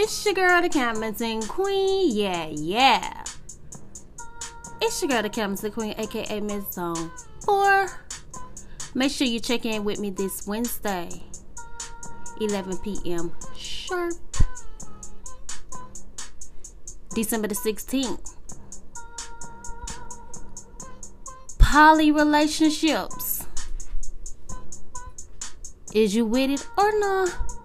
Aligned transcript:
It's 0.00 0.24
your 0.24 0.32
girl, 0.32 0.62
the 0.62 0.68
Camden 0.68 1.42
Queen. 1.42 2.16
Yeah, 2.16 2.46
yeah. 2.46 3.24
It's 4.80 5.02
your 5.02 5.08
girl, 5.08 5.22
the 5.22 5.28
Camden 5.28 5.72
Queen, 5.72 5.92
aka 5.98 6.40
Miss 6.40 6.72
Zone. 6.72 7.10
Or 7.48 7.90
make 8.94 9.10
sure 9.10 9.26
you 9.26 9.40
check 9.40 9.66
in 9.66 9.82
with 9.82 9.98
me 9.98 10.10
this 10.10 10.46
Wednesday, 10.46 11.08
11 12.40 12.78
p.m. 12.78 13.32
sharp. 13.56 14.14
December 17.12 17.48
the 17.48 17.56
16th. 17.56 18.36
Poly 21.58 22.12
relationships. 22.12 23.44
Is 25.92 26.14
you 26.14 26.24
with 26.24 26.50
it 26.50 26.68
or 26.76 26.96
not? 27.00 27.57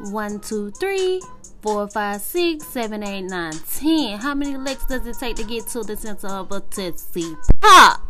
One, 0.00 0.40
two, 0.40 0.70
three, 0.70 1.20
four, 1.60 1.86
five, 1.86 2.22
six, 2.22 2.66
seven, 2.66 3.02
eight, 3.02 3.22
nine, 3.22 3.52
ten. 3.52 4.18
How 4.18 4.34
many 4.34 4.56
licks 4.56 4.86
does 4.86 5.06
it 5.06 5.16
take 5.18 5.36
to 5.36 5.44
get 5.44 5.66
to 5.68 5.82
the 5.82 5.94
center 5.94 6.28
of 6.28 6.50
a 6.52 6.60
Tootsie 6.60 7.34
Pop? 7.60 8.00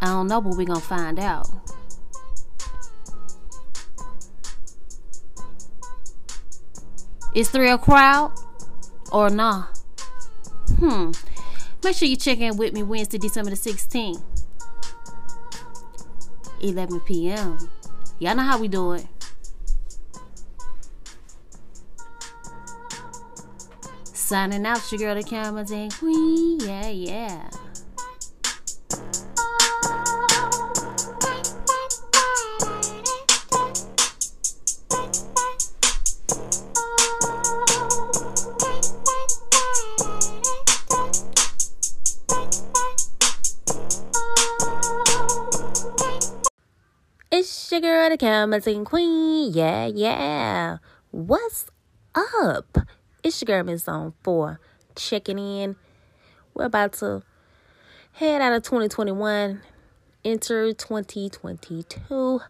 I 0.00 0.06
don't 0.06 0.28
know, 0.28 0.40
but 0.40 0.56
we're 0.56 0.64
gonna 0.64 0.80
find 0.80 1.20
out. 1.20 1.46
Is 7.34 7.50
three 7.50 7.68
a 7.68 7.76
crowd 7.76 8.32
or 9.12 9.28
nah? 9.28 9.66
Hmm. 10.78 11.12
Make 11.84 11.96
sure 11.96 12.08
you 12.08 12.16
check 12.16 12.38
in 12.38 12.56
with 12.56 12.72
me 12.72 12.82
Wednesday, 12.82 13.18
December 13.18 13.50
the 13.50 13.56
16th. 13.56 14.22
11 16.62 17.00
p.m. 17.00 17.58
Y'all 18.20 18.36
know 18.36 18.42
how 18.42 18.58
we 18.60 18.68
do 18.68 18.92
it. 18.92 19.06
Signing 24.04 24.66
out, 24.66 24.92
your 24.92 24.98
girl, 24.98 25.14
the 25.14 25.22
Camden 25.22 25.90
Queen. 25.90 26.60
Yeah, 26.60 26.88
yeah. 26.88 27.50
It's 47.70 47.84
your 47.84 47.92
girl, 47.92 48.10
the 48.10 48.18
Camden 48.18 48.84
Queen. 48.84 49.52
Yeah, 49.52 49.86
yeah. 49.86 50.78
What's 51.12 51.66
up? 52.16 52.78
It's 53.22 53.40
your 53.40 53.46
girl, 53.46 53.62
Miss 53.62 53.84
Zone 53.84 54.12
4. 54.24 54.58
Checking 54.96 55.38
in. 55.38 55.76
We're 56.52 56.64
about 56.64 56.94
to 56.94 57.22
head 58.14 58.42
out 58.42 58.54
of 58.54 58.64
2021, 58.64 59.62
enter 60.24 60.72
2022. 60.72 62.40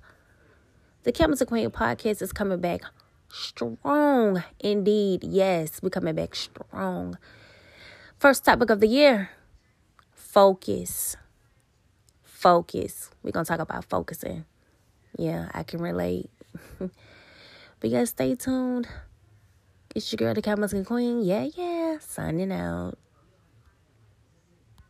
The 1.03 1.13
Camden 1.13 1.47
Queen 1.47 1.69
podcast 1.69 2.23
is 2.23 2.33
coming 2.33 2.61
back 2.61 2.81
strong 3.29 4.43
indeed. 4.59 5.23
Yes, 5.23 5.83
we're 5.83 5.91
coming 5.91 6.15
back 6.15 6.35
strong. 6.35 7.19
First 8.19 8.47
topic 8.47 8.71
of 8.71 8.81
the 8.81 8.89
year 8.89 9.29
focus. 10.15 11.19
Focus. 12.23 13.11
We're 13.23 13.33
going 13.33 13.45
to 13.45 13.51
talk 13.51 13.61
about 13.61 13.85
focusing. 13.85 14.47
Yeah, 15.21 15.51
I 15.53 15.65
can 15.65 15.83
relate. 15.83 16.31
but 16.79 17.91
yeah, 17.91 18.05
stay 18.05 18.35
tuned. 18.37 18.89
It's 19.95 20.11
your 20.11 20.17
girl, 20.17 20.33
the 20.33 20.41
Camden 20.41 20.83
Queen. 20.83 21.21
Yeah, 21.21 21.47
yeah. 21.55 21.99
Signing 22.01 22.51
out. 22.51 22.97